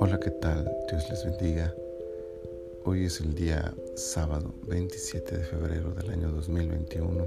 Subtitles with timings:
[0.00, 0.68] Hola, ¿qué tal?
[0.90, 1.72] Dios les bendiga.
[2.84, 7.24] Hoy es el día sábado 27 de febrero del año 2021.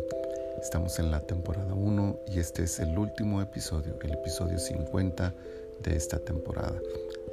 [0.62, 5.34] Estamos en la temporada 1 y este es el último episodio, el episodio 50
[5.84, 6.82] de esta temporada.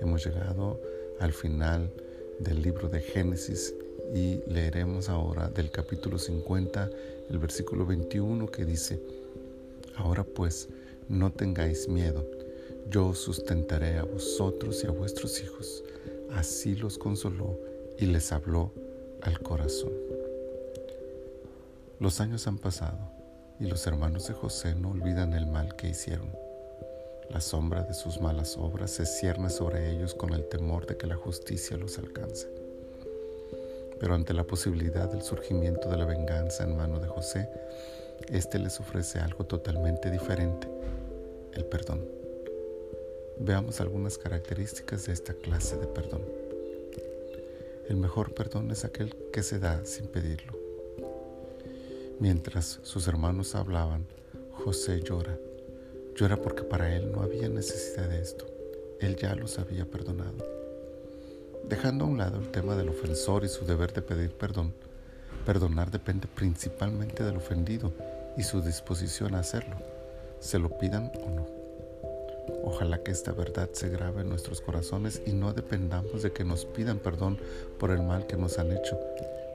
[0.00, 0.80] Hemos llegado
[1.18, 1.90] al final
[2.38, 3.74] del libro de Génesis
[4.14, 6.88] y leeremos ahora del capítulo 50,
[7.30, 9.00] el versículo 21 que dice,
[9.96, 10.68] Ahora pues,
[11.08, 12.24] no tengáis miedo,
[12.90, 15.84] yo os sustentaré a vosotros y a vuestros hijos.
[16.32, 17.58] Así los consoló
[17.98, 18.72] y les habló
[19.22, 19.92] al corazón.
[22.00, 22.98] Los años han pasado
[23.60, 26.30] y los hermanos de José no olvidan el mal que hicieron.
[27.30, 31.06] La sombra de sus malas obras se cierne sobre ellos con el temor de que
[31.06, 32.48] la justicia los alcance.
[33.98, 37.48] Pero ante la posibilidad del surgimiento de la venganza en mano de José,
[38.28, 40.68] éste les ofrece algo totalmente diferente,
[41.52, 42.04] el perdón.
[43.38, 46.22] Veamos algunas características de esta clase de perdón.
[47.88, 50.52] El mejor perdón es aquel que se da sin pedirlo.
[52.18, 54.06] Mientras sus hermanos hablaban,
[54.52, 55.36] José llora.
[56.14, 58.46] Llora porque para él no había necesidad de esto.
[59.00, 60.46] Él ya los había perdonado.
[61.68, 64.72] Dejando a un lado el tema del ofensor y su deber de pedir perdón,
[65.44, 67.92] perdonar depende principalmente del ofendido
[68.36, 69.76] y su disposición a hacerlo,
[70.40, 71.46] se lo pidan o no.
[72.64, 76.64] Ojalá que esta verdad se grabe en nuestros corazones y no dependamos de que nos
[76.64, 77.38] pidan perdón
[77.78, 78.98] por el mal que nos han hecho,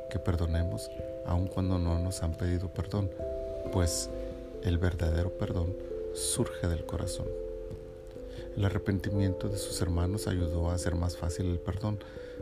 [0.09, 0.89] que perdonemos
[1.25, 3.09] aun cuando no nos han pedido perdón,
[3.71, 4.09] pues
[4.63, 5.75] el verdadero perdón
[6.13, 7.27] surge del corazón.
[8.55, 11.99] El arrepentimiento de sus hermanos ayudó a hacer más fácil el perdón,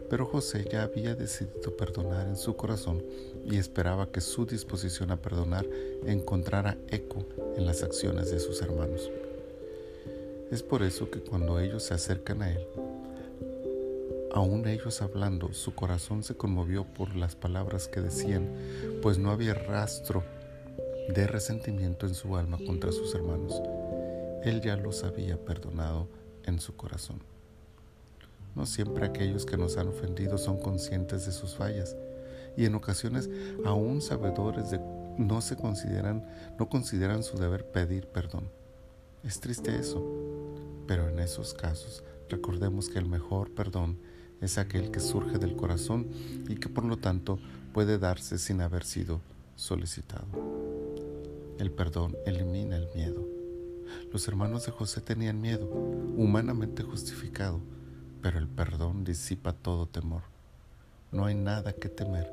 [0.09, 3.03] pero José ya había decidido perdonar en su corazón
[3.45, 5.65] y esperaba que su disposición a perdonar
[6.05, 9.11] encontrara eco en las acciones de sus hermanos.
[10.51, 12.65] Es por eso que cuando ellos se acercan a él,
[14.31, 18.53] aún ellos hablando, su corazón se conmovió por las palabras que decían,
[19.01, 20.23] pues no había rastro
[21.09, 23.61] de resentimiento en su alma contra sus hermanos.
[24.43, 26.07] Él ya los había perdonado
[26.43, 27.21] en su corazón.
[28.55, 31.95] No siempre aquellos que nos han ofendido son conscientes de sus fallas
[32.55, 33.29] y en ocasiones
[33.65, 34.79] aún sabedores de
[35.17, 36.25] no se consideran
[36.57, 38.49] no consideran su deber pedir perdón.
[39.23, 40.03] Es triste eso,
[40.87, 43.99] pero en esos casos recordemos que el mejor perdón
[44.41, 46.07] es aquel que surge del corazón
[46.47, 47.39] y que por lo tanto
[47.73, 49.21] puede darse sin haber sido
[49.55, 50.25] solicitado.
[51.59, 53.36] El perdón elimina el miedo
[54.11, 57.59] los hermanos de José tenían miedo, humanamente justificado,
[58.21, 60.23] pero el perdón disipa todo temor.
[61.11, 62.31] No hay nada que temer,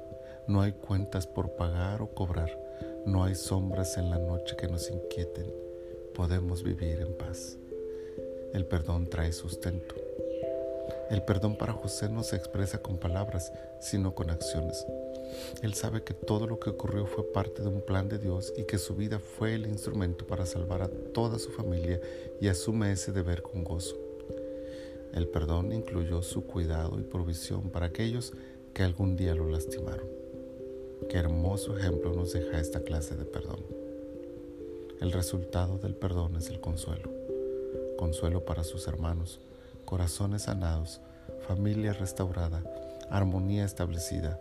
[0.49, 2.51] no hay cuentas por pagar o cobrar,
[3.07, 5.47] no hay sombras en la noche que nos inquieten,
[6.15, 7.57] podemos vivir en paz.
[8.53, 10.04] El perdón trae sustento.
[11.11, 14.87] El perdón para José no se expresa con palabras, sino con acciones.
[15.63, 18.65] Él sabe que todo lo que ocurrió fue parte de un plan de Dios y
[18.65, 22.01] que su vida fue el instrumento para salvar a toda su familia
[22.41, 23.97] y asume ese deber con gozo.
[25.13, 28.33] El perdón incluyó su cuidado y provisión para aquellos
[28.73, 30.09] que algún día lo lastimaron.
[31.09, 33.61] Qué hermoso ejemplo nos deja esta clase de perdón.
[35.01, 37.11] El resultado del perdón es el consuelo.
[37.97, 39.39] Consuelo para sus hermanos,
[39.95, 41.01] corazones sanados,
[41.47, 42.65] familia restaurada,
[43.11, 44.41] armonía establecida,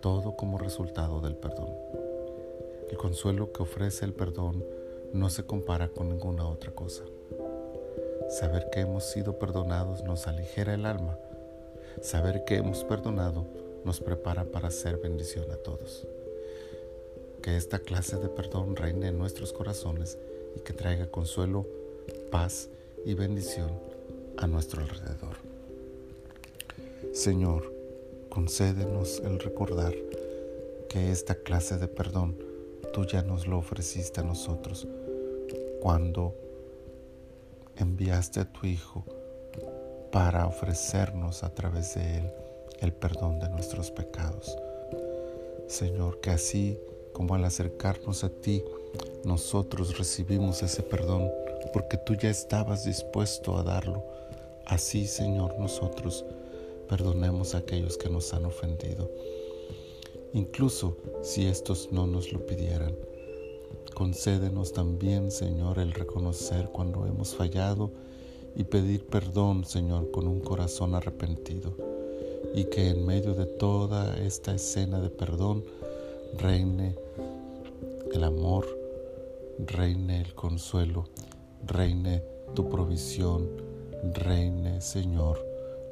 [0.00, 1.68] todo como resultado del perdón.
[2.90, 4.64] El consuelo que ofrece el perdón
[5.12, 7.04] no se compara con ninguna otra cosa.
[8.28, 11.16] Saber que hemos sido perdonados nos aligera el alma.
[12.02, 13.46] Saber que hemos perdonado
[13.84, 16.04] nos prepara para hacer bendición a todos.
[17.42, 20.18] Que esta clase de perdón reine en nuestros corazones
[20.56, 21.64] y que traiga consuelo,
[22.32, 22.70] paz
[23.04, 23.93] y bendición
[24.44, 25.36] a nuestro alrededor.
[27.14, 27.72] Señor,
[28.28, 29.94] concédenos el recordar
[30.90, 32.36] que esta clase de perdón
[32.92, 34.86] tú ya nos lo ofreciste a nosotros
[35.80, 36.34] cuando
[37.76, 39.04] enviaste a tu Hijo
[40.12, 42.30] para ofrecernos a través de Él
[42.80, 44.54] el perdón de nuestros pecados.
[45.68, 46.78] Señor, que así
[47.14, 48.62] como al acercarnos a ti,
[49.24, 51.30] nosotros recibimos ese perdón
[51.72, 54.04] porque tú ya estabas dispuesto a darlo.
[54.66, 56.24] Así, Señor, nosotros
[56.88, 59.10] perdonemos a aquellos que nos han ofendido,
[60.32, 62.94] incluso si estos no nos lo pidieran.
[63.94, 67.90] Concédenos también, Señor, el reconocer cuando hemos fallado
[68.56, 71.74] y pedir perdón, Señor, con un corazón arrepentido.
[72.54, 75.64] Y que en medio de toda esta escena de perdón
[76.38, 76.94] reine
[78.12, 78.66] el amor,
[79.58, 81.08] reine el consuelo
[81.66, 82.22] reine
[82.54, 83.48] tu provisión,
[84.12, 85.38] reine, Señor,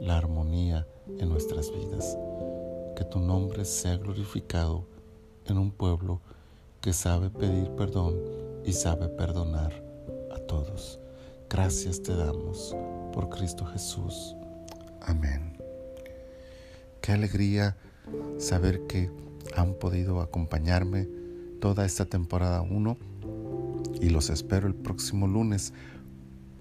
[0.00, 0.86] la armonía
[1.18, 2.18] en nuestras vidas.
[2.96, 4.84] Que tu nombre sea glorificado
[5.46, 6.20] en un pueblo
[6.80, 8.16] que sabe pedir perdón
[8.64, 9.72] y sabe perdonar
[10.32, 10.98] a todos.
[11.48, 12.76] Gracias te damos
[13.12, 14.34] por Cristo Jesús.
[15.00, 15.56] Amén.
[17.00, 17.76] Qué alegría
[18.38, 19.10] saber que
[19.54, 21.08] han podido acompañarme
[21.60, 22.96] toda esta temporada 1
[24.00, 25.72] y los espero el próximo lunes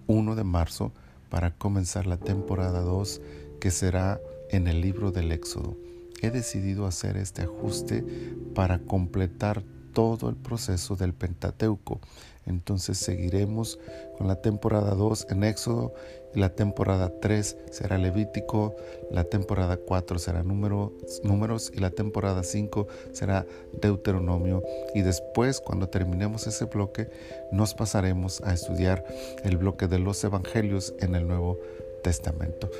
[0.08, 0.92] 1 de marzo
[1.32, 3.22] para comenzar la temporada 2
[3.60, 4.20] que será
[4.52, 5.78] en el libro del Éxodo.
[6.22, 8.06] He decidido hacer este ajuste
[8.54, 9.64] para completar
[9.94, 12.00] todo el proceso del Pentateuco.
[12.46, 13.80] Entonces seguiremos
[14.18, 15.94] con la temporada 2 en Éxodo
[16.34, 18.76] y la temporada 3 será Levítico,
[19.12, 23.46] la temporada 4 será números y la temporada 5 será
[23.82, 24.64] Deuteronomio.
[24.96, 27.10] Y después, cuando terminemos ese bloque,
[27.52, 29.06] nos pasaremos a estudiar
[29.44, 31.60] el bloque de los Evangelios en el Nuevo
[32.04, 32.72] Testamento.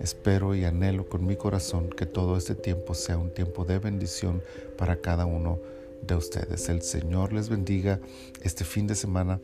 [0.00, 4.42] Espero y anhelo con mi corazón que todo este tiempo sea un tiempo de bendición
[4.76, 5.58] para cada uno
[6.02, 6.68] de ustedes.
[6.68, 8.00] El Señor les bendiga
[8.42, 9.40] este fin de semana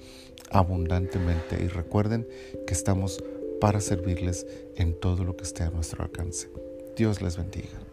[0.50, 2.26] abundantemente y recuerden
[2.66, 3.22] que estamos
[3.60, 4.46] para servirles
[4.76, 6.50] en todo lo que esté a nuestro alcance.
[6.96, 7.91] Dios les bendiga.